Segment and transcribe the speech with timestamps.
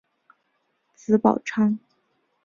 [0.95, 1.77] 子宝昌。